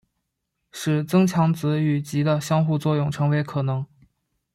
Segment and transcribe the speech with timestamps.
[0.71, 3.85] 使增强子与及的相互作用成为可能。